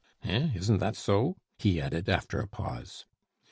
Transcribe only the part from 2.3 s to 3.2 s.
a pause.